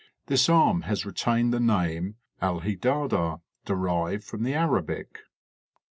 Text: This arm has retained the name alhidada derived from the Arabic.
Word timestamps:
This 0.25 0.49
arm 0.49 0.81
has 0.85 1.05
retained 1.05 1.53
the 1.53 1.59
name 1.59 2.15
alhidada 2.41 3.39
derived 3.65 4.23
from 4.23 4.41
the 4.41 4.55
Arabic. 4.55 5.19